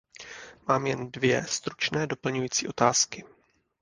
[0.67, 3.23] Mám jen dvě stručné doplňující otázky.